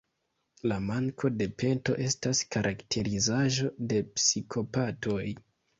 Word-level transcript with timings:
La 0.71 0.77
manko 0.85 1.31
de 1.41 1.47
pento 1.63 1.97
estas 2.07 2.41
karakterizaĵo 2.57 3.73
de 3.95 4.05
psikopatoj. 4.19 5.25